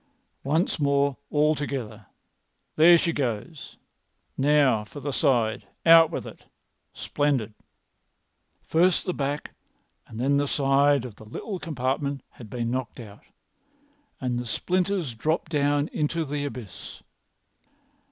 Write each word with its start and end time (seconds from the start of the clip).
Once 0.43 0.79
more 0.79 1.15
all 1.29 1.53
together! 1.53 2.07
There 2.75 2.97
she 2.97 3.13
goes! 3.13 3.77
Now 4.35 4.83
for 4.83 4.99
the 4.99 5.11
side! 5.13 5.67
Out 5.85 6.09
with 6.09 6.25
it! 6.25 6.45
Splendid!" 6.91 7.53
First 8.63 9.05
the 9.05 9.13
back 9.13 9.53
and 10.07 10.19
then 10.19 10.37
the 10.37 10.47
side 10.47 11.05
of 11.05 11.17
the 11.17 11.25
little 11.25 11.59
compartment 11.59 12.21
had 12.31 12.49
been 12.49 12.71
knocked 12.71 12.99
out, 12.99 13.21
and 14.19 14.39
the 14.39 14.47
splinters 14.47 15.13
dropped 15.13 15.51
down 15.51 15.87
into 15.89 16.25
the 16.25 16.45
abyss. 16.45 17.03